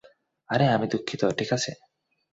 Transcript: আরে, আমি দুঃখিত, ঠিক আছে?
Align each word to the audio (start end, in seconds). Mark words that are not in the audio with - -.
আরে, 0.49 0.65
আমি 0.67 0.85
দুঃখিত, 0.87 1.21
ঠিক 1.37 1.49
আছে? 1.53 1.71